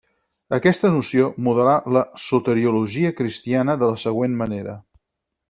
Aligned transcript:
Aquesta 0.57 0.89
noció 0.95 1.27
modelà 1.47 1.75
la 1.97 2.01
soteriologia 2.23 3.13
cristiana 3.21 3.77
de 3.83 3.93
la 3.93 4.01
següent 4.07 4.37
manera. 4.43 4.77